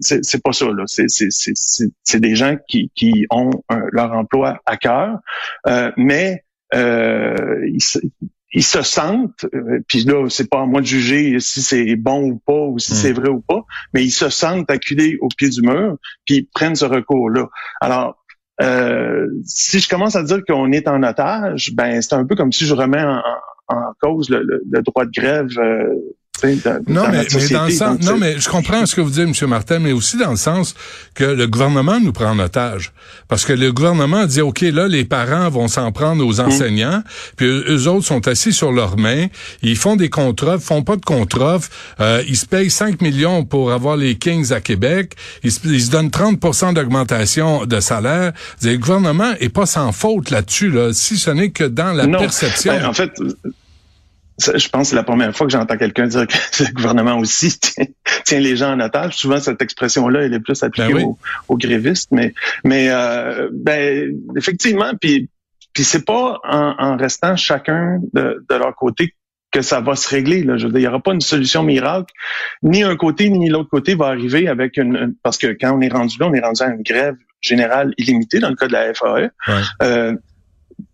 C'est, 0.00 0.42
pas 0.42 0.52
ça. 0.52 0.66
Là. 0.66 0.84
C'est, 0.86 1.06
c'est, 1.08 2.20
des 2.20 2.34
gens 2.34 2.56
qui, 2.68 2.90
qui 2.94 3.26
ont 3.30 3.50
leur 3.92 4.12
emploi 4.12 4.60
à 4.66 4.76
cœur, 4.76 5.18
euh, 5.66 5.90
mais 5.96 6.44
euh, 6.74 7.66
ils 8.52 8.64
se 8.64 8.82
sentent, 8.82 9.44
euh, 9.54 9.80
puis 9.88 10.04
là, 10.04 10.26
c'est 10.30 10.48
pas 10.48 10.62
à 10.62 10.66
moi 10.66 10.80
de 10.80 10.86
juger 10.86 11.38
si 11.40 11.60
c'est 11.62 11.96
bon 11.96 12.30
ou 12.30 12.38
pas, 12.38 12.52
ou 12.66 12.78
si 12.78 12.92
Mm. 12.92 12.96
c'est 12.96 13.12
vrai 13.12 13.28
ou 13.28 13.40
pas, 13.40 13.62
mais 13.92 14.04
ils 14.04 14.10
se 14.10 14.28
sentent 14.30 14.70
acculés 14.70 15.18
au 15.20 15.28
pied 15.36 15.48
du 15.50 15.60
mur, 15.62 15.96
puis 16.24 16.36
ils 16.36 16.48
prennent 16.54 16.76
ce 16.76 16.84
recours-là. 16.86 17.46
Alors, 17.80 18.24
euh, 18.62 19.26
si 19.44 19.78
je 19.80 19.88
commence 19.88 20.16
à 20.16 20.22
dire 20.22 20.40
qu'on 20.46 20.72
est 20.72 20.88
en 20.88 21.02
otage, 21.02 21.72
ben 21.74 22.00
c'est 22.02 22.14
un 22.14 22.24
peu 22.26 22.34
comme 22.36 22.50
si 22.52 22.66
je 22.66 22.74
remets 22.74 23.04
en, 23.04 23.22
cause 24.00 24.30
le, 24.30 24.42
le- 24.42 24.62
le 24.70 24.82
droit 24.82 25.04
de 25.04 25.10
grève. 25.10 25.48
euh, 25.58 25.94
dans- 26.42 26.78
Non, 26.86 27.02
dans 27.04 27.10
mais, 27.10 27.26
mais 27.34 27.48
dans 27.48 27.64
le 27.66 27.70
sens, 27.70 28.00
non, 28.02 28.16
mais 28.18 28.38
je 28.38 28.48
comprends 28.48 28.86
ce 28.86 28.94
que 28.94 29.00
vous 29.00 29.10
dites, 29.10 29.20
M. 29.42 29.48
Martin, 29.48 29.78
mais 29.78 29.92
aussi 29.92 30.16
dans 30.16 30.30
le 30.30 30.36
sens 30.36 30.74
que 31.14 31.24
le 31.24 31.46
gouvernement 31.46 31.98
nous 32.00 32.12
prend 32.12 32.30
en 32.30 32.38
otage. 32.38 32.92
Parce 33.28 33.44
que 33.44 33.52
le 33.52 33.72
gouvernement 33.72 34.26
dit, 34.26 34.40
OK, 34.40 34.60
là, 34.60 34.88
les 34.88 35.04
parents 35.04 35.48
vont 35.48 35.68
s'en 35.68 35.90
prendre 35.92 36.24
aux 36.26 36.40
enseignants, 36.40 37.02
puis 37.36 37.46
eux, 37.46 37.64
eux 37.68 37.88
autres 37.88 38.06
sont 38.06 38.26
assis 38.28 38.52
sur 38.52 38.72
leurs 38.72 38.96
mains, 38.98 39.26
ils 39.62 39.76
font 39.76 39.96
des 39.96 40.08
contre 40.10 40.58
font 40.60 40.82
pas 40.82 40.96
de 40.96 41.02
contre 41.04 41.28
euh, 42.00 42.22
ils 42.26 42.36
se 42.36 42.46
payent 42.46 42.70
5 42.70 43.00
millions 43.02 43.44
pour 43.44 43.70
avoir 43.72 43.96
les 43.96 44.16
Kings 44.16 44.52
à 44.52 44.60
Québec, 44.60 45.14
ils 45.44 45.52
se, 45.52 45.60
ils 45.66 45.82
se 45.82 45.90
donnent 45.90 46.08
30% 46.08 46.74
d'augmentation 46.74 47.64
de 47.66 47.80
salaire. 47.80 48.32
Le 48.62 48.76
gouvernement 48.76 49.32
est 49.40 49.48
pas 49.48 49.66
sans 49.66 49.92
faute 49.92 50.30
là-dessus, 50.30 50.70
là, 50.70 50.92
si 50.92 51.16
ce 51.18 51.30
n'est 51.30 51.50
que 51.50 51.64
dans 51.64 51.92
la 51.92 52.06
Non. 52.06 52.18
perception. 52.18 52.72
Ben, 52.72 52.86
en 52.86 52.92
fait, 52.92 53.10
ça, 54.38 54.56
je 54.56 54.68
pense 54.68 54.82
que 54.82 54.88
c'est 54.90 54.96
la 54.96 55.02
première 55.02 55.34
fois 55.36 55.46
que 55.46 55.52
j'entends 55.52 55.76
quelqu'un 55.76 56.06
dire 56.06 56.26
que 56.26 56.34
le 56.64 56.72
gouvernement 56.72 57.18
aussi 57.18 57.58
tient, 57.60 57.84
tient 58.24 58.40
les 58.40 58.56
gens 58.56 58.72
en 58.72 58.80
otage. 58.80 59.16
Souvent, 59.16 59.40
cette 59.40 59.60
expression-là, 59.62 60.22
elle 60.22 60.34
est 60.34 60.40
plus 60.40 60.62
appliquée 60.62 60.88
Ben 60.92 60.96
oui. 60.96 61.02
aux, 61.04 61.18
aux 61.48 61.56
grévistes, 61.58 62.10
mais, 62.12 62.32
mais 62.64 62.88
euh, 62.90 63.48
ben, 63.52 64.14
effectivement, 64.36 64.92
puis, 65.00 65.28
puis 65.74 65.84
c'est 65.84 66.04
pas 66.04 66.40
en, 66.44 66.74
en 66.78 66.96
restant 66.96 67.36
chacun 67.36 68.00
de, 68.14 68.44
de 68.48 68.54
leur 68.54 68.74
côté 68.74 69.14
que 69.50 69.62
ça 69.62 69.80
va 69.80 69.96
se 69.96 70.08
régler. 70.08 70.42
Là. 70.42 70.58
Je 70.58 70.66
veux 70.66 70.72
dire, 70.72 70.80
il 70.80 70.82
n'y 70.82 70.88
aura 70.88 71.00
pas 71.00 71.14
une 71.14 71.22
solution 71.22 71.62
miracle. 71.62 72.12
Ni 72.62 72.82
un 72.82 72.96
côté 72.96 73.30
ni 73.30 73.48
l'autre 73.48 73.70
côté 73.70 73.94
va 73.94 74.06
arriver 74.08 74.46
avec 74.46 74.76
une, 74.76 74.94
une- 74.94 75.14
Parce 75.22 75.38
que 75.38 75.46
quand 75.58 75.74
on 75.76 75.80
est 75.80 75.88
rendu 75.92 76.16
là, 76.20 76.26
on 76.26 76.34
est 76.34 76.40
rendu 76.44 76.62
à 76.62 76.66
une 76.66 76.82
grève 76.82 77.14
générale 77.40 77.94
illimitée 77.96 78.40
dans 78.40 78.50
le 78.50 78.56
cas 78.56 78.66
de 78.66 78.72
la 78.72 78.92
FAE. 78.92 79.06
Ouais. 79.14 79.30
Euh, 79.82 80.14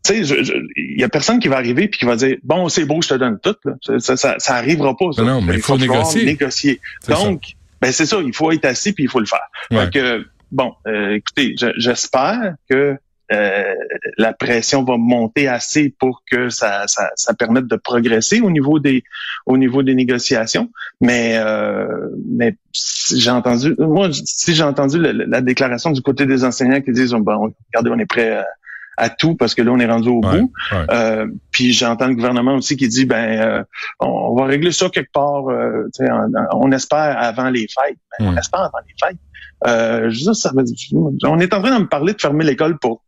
tu 0.05 0.25
sais, 0.25 0.43
il 0.77 1.01
y 1.01 1.05
a 1.05 1.09
personne 1.09 1.39
qui 1.39 1.49
va 1.49 1.57
arriver 1.57 1.89
puis 1.89 1.99
qui 1.99 2.05
va 2.05 2.17
dire 2.17 2.37
bon 2.43 2.69
c'est 2.69 2.85
beau 2.85 3.01
je 3.03 3.09
te 3.09 3.15
donne 3.15 3.39
tout 3.41 3.57
là. 3.65 3.73
Ça, 4.01 4.17
ça, 4.17 4.35
ça, 4.39 4.55
arrivera 4.55 4.97
pas. 4.97 5.13
Ça. 5.13 5.23
Non, 5.23 5.41
mais 5.41 5.55
il 5.55 5.61
faut 5.63 5.79
falloir 5.79 5.99
négocier. 5.99 6.25
négocier. 6.25 6.81
C'est 7.01 7.15
ça. 7.15 7.25
Donc 7.25 7.43
ben 7.81 7.91
c'est 7.93 8.07
ça, 8.07 8.19
il 8.25 8.35
faut 8.35 8.53
être 8.53 8.65
assis 8.67 8.93
puis 8.93 9.05
il 9.05 9.11
faut 9.11 9.21
le 9.21 9.27
faire. 9.27 9.41
Ouais. 9.71 9.85
Fait 9.87 9.91
que 9.93 10.25
bon, 10.53 10.73
euh, 10.87 11.15
écoutez, 11.15 11.55
je- 11.59 11.73
j'espère 11.79 12.55
que 12.69 12.97
euh, 13.33 13.75
la 14.19 14.35
pression 14.35 14.85
va 14.85 14.99
monter 14.99 15.49
assez 15.49 15.89
pour 15.99 16.23
que 16.31 16.51
ça, 16.51 16.85
ça, 16.87 17.09
ça 17.17 17.33
permette 17.33 17.67
de 17.67 17.77
progresser 17.77 18.43
au 18.43 18.51
niveau 18.51 18.79
des 18.79 19.03
au 19.47 19.57
niveau 19.57 19.83
des 19.83 19.95
négociations. 19.95 20.71
Mais 21.01 21.37
euh, 21.39 21.87
mais 22.31 22.57
si 22.73 23.19
j'ai 23.19 23.31
entendu 23.31 23.75
moi 23.79 24.11
si 24.13 24.55
j'ai 24.55 24.63
entendu 24.63 24.99
la, 25.01 25.13
la 25.15 25.41
déclaration 25.41 25.91
du 25.93 26.03
côté 26.03 26.27
des 26.27 26.45
enseignants 26.45 26.83
qui 26.83 26.93
disent 26.93 27.13
bon 27.13 27.55
regardez 27.73 27.91
on 27.91 27.99
est 27.99 28.07
prêt 28.07 28.37
à, 28.37 28.47
à 28.97 29.11
tout 29.11 29.35
parce 29.35 29.55
que 29.55 29.63
là 29.63 29.73
on 29.73 29.79
est 29.79 29.87
rendu 29.87 30.09
au 30.09 30.21
Ouais, 30.25 30.41
bout. 30.41 30.53
ouais. 30.73 30.87
Euh, 30.91 31.27
puis 31.51 31.73
j'entends 31.73 32.07
le 32.09 32.15
gouvernement 32.15 32.55
aussi 32.55 32.77
qui 32.77 32.89
dit 32.89 33.05
ben 33.07 33.41
euh, 33.41 33.63
on, 34.01 34.07
on 34.09 34.35
va 34.37 34.47
régler 34.47 34.73
ça 34.73 34.89
quelque 34.89 35.13
part. 35.13 35.49
euh, 35.49 35.89
en- 36.01 36.31
on 36.61 36.73
espère 36.73 37.17
avant 37.19 37.51
les 37.51 37.67
fêtes. 37.69 37.97
Ben. 38.19 38.27
On 38.29 38.37
espère 38.37 38.61
avant 38.61 38.79
les 38.87 38.95
fêtes. 39.09 39.19
Euh, 39.67 40.11
je 40.11 40.19
veux 40.19 40.33
dire, 40.33 40.37
ça 40.37 40.51
veut 40.55 40.63
dire- 40.63 40.77
on 41.25 41.39
est 41.41 41.55
en 41.55 41.63
train 41.63 41.77
de 41.77 41.83
me 41.83 41.89
parler 41.89 42.13
de 42.13 42.21
fermer 42.21 42.45
l'école 42.45 42.79
pour 42.79 43.03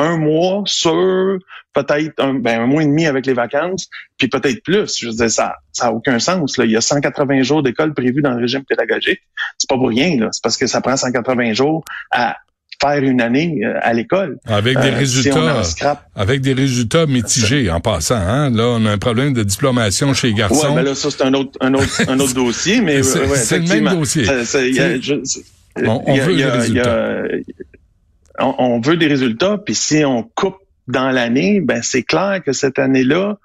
un 0.00 0.16
mois 0.16 0.62
sur 0.66 1.38
peut-être 1.74 2.12
un, 2.22 2.34
ben, 2.34 2.60
un 2.62 2.66
mois 2.66 2.82
et 2.82 2.86
demi 2.86 3.06
avec 3.06 3.26
les 3.26 3.32
vacances, 3.34 3.88
puis 4.16 4.28
peut-être 4.28 4.62
plus. 4.62 4.96
Je 4.98 5.06
veux 5.08 5.12
dire, 5.12 5.30
ça 5.30 5.56
ça 5.72 5.86
a 5.88 5.90
aucun 5.92 6.18
sens. 6.18 6.56
Là. 6.56 6.64
Il 6.64 6.70
y 6.72 6.76
a 6.76 6.80
180 6.80 7.42
jours 7.42 7.62
d'école 7.62 7.94
prévus 7.94 8.22
dans 8.22 8.30
le 8.32 8.40
régime 8.40 8.64
pédagogique. 8.64 9.20
C'est 9.58 9.68
pas 9.68 9.76
pour 9.76 9.88
rien. 9.88 10.18
là. 10.20 10.28
C'est 10.32 10.42
parce 10.42 10.56
que 10.56 10.66
ça 10.66 10.80
prend 10.80 10.96
180 10.96 11.52
jours 11.52 11.84
à 12.10 12.36
faire 12.80 13.02
une 13.02 13.20
année 13.20 13.60
euh, 13.64 13.78
à 13.82 13.92
l'école. 13.92 14.38
Avec 14.46 14.78
des 14.78 14.88
Euh, 14.88 15.04
si 15.04 15.30
résultats. 15.30 16.02
Avec 16.14 16.40
des 16.40 16.52
résultats 16.52 17.06
mitigés 17.06 17.70
en 17.70 17.80
passant. 17.80 18.16
Hein? 18.16 18.50
Là, 18.50 18.64
on 18.68 18.84
a 18.86 18.90
un 18.92 18.98
problème 18.98 19.32
de 19.32 19.42
diplomation 19.42 20.14
chez 20.14 20.28
les 20.28 20.32
Ouais, 20.34 20.38
garçons. 20.40 20.74
ben 20.74 20.82
là, 20.82 20.94
ça, 20.94 21.10
c'est 21.10 21.22
un 21.22 21.34
autre, 21.34 21.58
un 21.60 21.74
autre, 21.74 22.02
un 22.08 22.20
autre 22.20 22.34
dossier, 22.44 22.80
mais 22.80 23.02
C'est- 23.02 23.18
ouais, 23.20 23.26
ouais, 23.28 23.58
le 23.58 23.80
même 23.82 23.94
dossier. 23.98 24.24
Ça- 24.24 24.44
ça- 24.44 24.64
il 24.66 24.74
y 24.74 24.80
a- 24.80 24.88
C'est- 24.90 25.02
je- 25.02 25.20
c'est- 25.24 25.42
On- 25.86 26.02
on 26.06 26.14
il 26.14 26.16
y 26.16 26.20
a- 26.20 26.24
veut 26.24 26.32
il 26.32 26.38
y 26.38 26.42
a- 26.42 26.56
des 26.56 26.70
y 26.72 26.80
a- 26.80 27.22
on, 28.40 28.54
on 28.58 28.80
veut 28.80 28.96
des 28.96 29.06
résultats, 29.06 29.58
puis 29.58 29.74
si 29.74 30.04
on 30.04 30.22
coupe 30.22 30.56
dans 30.86 31.10
l'année, 31.10 31.60
ben 31.60 31.82
c'est 31.82 32.02
clair 32.02 32.40
que 32.44 32.52
cette 32.52 32.78
année-là, 32.78 33.36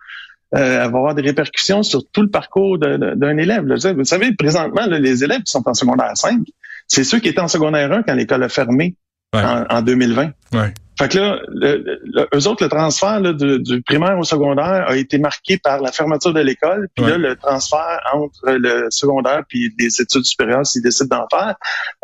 euh, 0.56 0.78
va 0.78 0.84
avoir 0.84 1.16
des 1.16 1.24
répercussions 1.24 1.82
sur 1.84 2.02
tout 2.12 2.22
le 2.22 2.30
parcours 2.30 2.78
d'un 2.78 3.38
élève. 3.38 3.66
là. 3.66 3.76
Vous 3.94 4.04
savez, 4.06 4.34
présentement, 4.34 4.86
là, 4.86 5.00
les 5.00 5.24
élèves 5.24 5.42
qui 5.42 5.52
sont 5.52 5.68
en 5.68 5.74
secondaire 5.74 6.12
5, 6.16 6.40
c'est 6.88 7.04
ceux 7.04 7.20
qui 7.20 7.30
étaient 7.30 7.42
en 7.42 7.48
secondaire 7.48 7.92
1 7.92 8.04
quand 8.04 8.14
l'école 8.14 8.44
a 8.44 8.50
fermé 8.50 8.96
Ouais. 9.34 9.44
en, 9.44 9.66
en 9.70 9.82
2020. 9.82 10.32
Ouais. 10.54 10.74
Fait 11.00 11.10
que 11.10 11.18
là, 11.18 11.40
le, 11.48 12.00
le- 12.04 12.28
eux 12.36 12.48
autres, 12.48 12.64
le 12.64 12.70
transfert 12.70 13.20
là, 13.20 13.34
du, 13.34 13.60
du 13.64 13.82
primaire 13.82 14.16
au 14.20 14.24
secondaire 14.24 14.86
a 14.88 14.96
été 14.96 15.18
marqué 15.18 15.58
par 15.58 15.82
la 15.82 15.92
fermeture 15.92 16.34
de 16.36 16.40
l'école. 16.40 16.88
Puis 16.96 17.04
Ouais. 17.04 17.12
là, 17.12 17.18
le 17.18 17.36
transfert 17.36 18.00
entre 18.14 18.40
le 18.52 18.86
secondaire 18.92 19.42
puis 19.50 19.74
les 19.80 20.00
études 20.00 20.24
supérieures, 20.24 20.68
s'ils 20.68 20.84
décident 20.84 21.18
d'en 21.18 21.28
faire, 21.36 21.56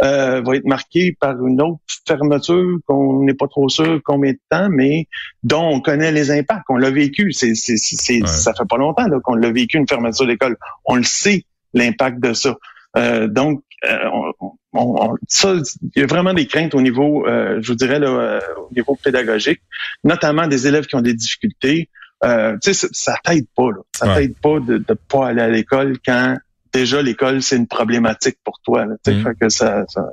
euh, 0.04 0.42
va 0.42 0.56
être 0.56 0.66
marqué 0.66 1.16
par 1.20 1.34
une 1.46 1.62
autre 1.62 1.80
fermeture 2.08 2.78
qu'on 2.88 3.24
n'est 3.26 3.36
pas 3.36 3.48
trop 3.48 3.70
sûr 3.70 4.00
combien 4.04 4.32
de 4.32 4.40
temps, 4.50 4.70
mais 4.72 5.06
dont 5.44 5.70
on 5.72 5.82
connaît 5.82 6.12
les 6.12 6.32
impacts. 6.32 6.66
On 6.70 6.78
l'a 6.78 6.90
vécu. 6.90 7.32
C'est, 7.32 7.54
c'est, 7.54 7.78
c'est, 7.78 8.22
Ouais. 8.22 8.28
Ça 8.28 8.54
fait 8.56 8.68
pas 8.68 8.78
longtemps 8.78 9.08
là, 9.08 9.18
qu'on 9.24 9.36
l'a 9.36 9.52
vécu, 9.52 9.78
une 9.78 9.88
fermeture 9.88 10.26
d'école. 10.26 10.58
On 10.86 10.96
le 10.96 11.04
sait, 11.04 11.44
l'impact 11.76 12.22
de 12.24 12.34
ça. 12.34 12.56
Euh, 12.98 13.28
donc, 13.28 13.62
euh, 13.88 13.96
on, 14.42 14.52
on- 14.74 15.12
on- 15.12 15.16
ça, 15.28 15.56
il 15.96 16.00
y 16.02 16.04
a 16.04 16.08
vraiment 16.08 16.34
des 16.34 16.48
craintes 16.48 16.76
au 16.76 16.82
niveau, 16.82 17.26
euh, 17.28 17.60
je 17.62 17.68
vous 17.68 17.76
dirais, 17.76 18.00
là, 18.00 18.08
euh, 18.08 18.40
au 18.70 18.74
niveau 18.76 18.98
pédagogique, 19.02 19.62
notamment 20.04 20.48
des 20.48 20.68
élèves 20.68 20.86
qui 20.86 20.96
ont 20.96 21.02
des 21.02 21.14
difficultés. 21.14 21.90
Euh, 22.24 22.54
tu 22.62 22.74
sais, 22.74 22.74
ça, 22.74 22.88
ça 22.92 23.16
t'aide 23.24 23.48
pas, 23.56 23.70
là. 23.72 23.82
Ça 23.96 24.08
Ouais. 24.08 24.16
t'aide 24.22 24.36
pas 24.42 24.60
de 24.60 24.74
ne 24.78 24.94
pas 24.94 25.28
aller 25.30 25.42
à 25.42 25.48
l'école 25.50 25.98
quand 26.06 26.38
déjà 26.74 27.02
l'école, 27.02 27.42
c'est 27.42 27.56
une 27.56 27.68
problématique 27.68 28.38
pour 28.44 28.60
toi. 28.64 28.86
Là, 28.86 28.96
tu 29.04 29.12
sais. 29.12 29.18
Mm. 29.18 29.24
Fait 29.24 29.36
que 29.40 29.50
ça, 29.50 29.86
ça, 29.88 30.06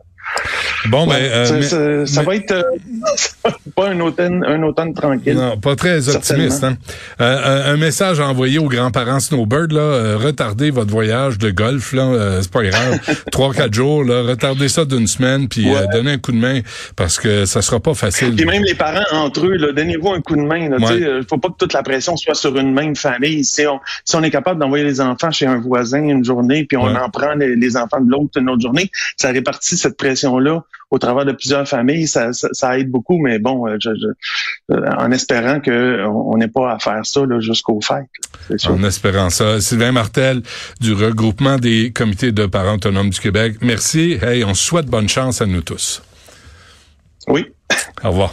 Bon, 0.88 1.08
Ouais, 1.08 1.14
ben, 1.20 1.22
euh, 1.32 1.44
ça, 1.46 1.54
mais- 1.54 1.62
ça- 1.62 2.06
ça 2.06 2.20
mais- 2.20 2.26
va 2.26 2.34
être 2.36 2.52
euh, 2.52 2.62
pas 3.76 3.88
un 3.88 4.00
automne, 4.00 4.44
un 4.46 4.62
automne 4.62 4.94
tranquille. 4.94 5.34
Non, 5.34 5.56
pas 5.58 5.74
très 5.76 6.08
optimiste. 6.14 6.62
Hein? 6.64 6.76
Euh, 7.20 7.72
un, 7.72 7.76
message 7.76 8.20
à 8.20 8.26
envoyer 8.28 8.58
aux 8.58 8.68
grands-parents 8.68 9.20
Snowbird, 9.20 9.72
là, 9.72 9.80
euh, 9.80 10.16
retardez 10.16 10.70
votre 10.70 10.90
voyage 10.90 11.38
de 11.38 11.50
golf, 11.50 11.92
là, 11.92 12.02
euh, 12.02 12.42
c'est 12.42 12.50
pas 12.50 12.62
grave. 12.64 12.98
Trois, 13.32 13.52
quatre 13.52 13.74
jours, 13.74 14.04
là, 14.04 14.22
retardez 14.22 14.68
ça 14.68 14.84
d'une 14.84 15.06
semaine, 15.06 15.48
puis 15.48 15.68
euh, 15.68 15.80
Ouais. 15.80 15.86
donnez 15.92 16.12
un 16.12 16.18
coup 16.18 16.32
de 16.32 16.38
main, 16.38 16.60
parce 16.96 17.18
que 17.18 17.44
ça 17.46 17.62
sera 17.62 17.80
pas 17.80 17.94
facile. 17.94 18.34
Puis 18.36 18.44
même 18.46 18.62
les 18.62 18.74
parents 18.74 19.02
entre 19.12 19.46
eux, 19.46 19.54
là, 19.56 19.72
donnez-vous 19.72 20.10
un 20.10 20.20
coup 20.20 20.36
de 20.36 20.42
main. 20.42 20.58
Il 20.58 20.84
Ouais. 20.84 21.00
ne 21.00 21.22
faut 21.28 21.38
pas 21.38 21.48
que 21.48 21.56
toute 21.58 21.72
la 21.72 21.82
pression 21.82 22.16
soit 22.16 22.34
sur 22.34 22.56
une 22.56 22.72
même 22.72 22.94
famille. 22.96 23.44
Si 23.44 23.66
on, 23.66 23.80
si 24.04 24.14
on 24.16 24.22
est 24.22 24.30
capable 24.30 24.60
d'envoyer 24.60 24.84
les 24.84 25.00
enfants 25.00 25.30
chez 25.30 25.46
un 25.46 25.58
voisin 25.58 26.02
une 26.02 26.24
journée, 26.24 26.64
puis 26.64 26.76
on 26.76 26.94
en 26.94 27.08
prend 27.10 27.34
les, 27.34 27.56
les 27.56 27.76
enfants 27.76 28.00
de 28.00 28.10
l'autre 28.10 28.38
une 28.40 28.48
autre 28.50 28.62
journée, 28.62 28.90
ça 29.16 29.30
répartit 29.30 29.76
cette 29.76 29.96
pression-là 30.16 30.64
au 30.90 30.98
travers 30.98 31.24
de 31.24 31.32
plusieurs 31.32 31.68
familles. 31.68 32.06
Ça, 32.08 32.32
ça, 32.32 32.48
ça 32.52 32.78
aide 32.78 32.90
beaucoup, 32.90 33.18
mais 33.18 33.38
bon, 33.38 33.66
euh, 33.68 33.76
je, 33.80 33.90
je- 33.94 34.74
euh, 34.74 34.90
en 34.98 35.10
espérant 35.12 35.60
que 35.60 36.04
on 36.06 36.32
on 36.32 36.36
n'ait 36.38 36.48
pas 36.48 36.72
à 36.72 36.78
faire 36.78 37.04
ça 37.04 37.20
là, 37.26 37.38
jusqu'aux 37.40 37.80
fêtes. 37.80 37.98
là. 37.98 38.38
C'est 38.48 38.58
sûr. 38.60 38.72
En 38.72 38.82
espérant 38.84 39.30
ça. 39.30 39.60
Sylvain 39.60 39.92
Martel, 39.92 40.42
du 40.80 40.92
regroupement 40.94 41.56
des 41.58 41.92
comités 41.92 42.32
de 42.32 42.46
parents 42.46 42.74
autonomes 42.74 43.10
du 43.10 43.20
Québec. 43.20 43.56
Merci. 43.60 44.18
Hey, 44.22 44.44
on 44.44 44.54
souhaite 44.54 44.86
bonne 44.86 45.08
chance 45.08 45.40
à 45.42 45.46
nous 45.46 45.62
tous. 45.62 46.02
Oui. 47.28 47.46
Au 48.04 48.08
revoir. 48.10 48.32